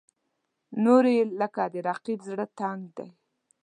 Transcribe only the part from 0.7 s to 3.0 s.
نورې یې لکه د رقیب زړه تنګ